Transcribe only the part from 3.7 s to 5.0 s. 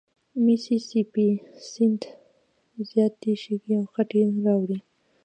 او خټې راوړي.